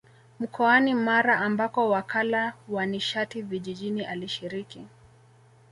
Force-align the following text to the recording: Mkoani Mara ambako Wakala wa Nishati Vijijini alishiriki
Mkoani 0.39 0.93
Mara 0.93 1.37
ambako 1.39 1.89
Wakala 1.89 2.53
wa 2.69 2.85
Nishati 2.85 3.41
Vijijini 3.41 4.05
alishiriki 4.05 4.87